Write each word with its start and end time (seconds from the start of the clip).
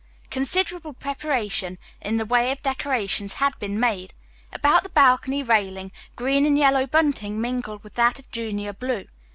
Considerable 0.31 0.93
preparation 0.93 1.77
in 2.01 2.17
the 2.17 2.25
way 2.25 2.51
of 2.51 2.63
decorations 2.63 3.33
had 3.33 3.53
been 3.59 3.79
made. 3.79 4.13
About 4.51 4.81
the 4.81 4.89
balcony 4.89 5.43
railing 5.43 5.91
green 6.15 6.43
and 6.43 6.57
yellow 6.57 6.87
bunting 6.87 7.39
mingled 7.39 7.83
with 7.83 7.93
that 7.93 8.17
of 8.17 8.31
junior 8.31 8.73
blue. 8.73 9.05